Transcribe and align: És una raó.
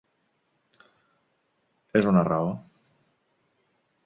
És 2.01 2.09
una 2.13 2.25
raó. 2.31 2.51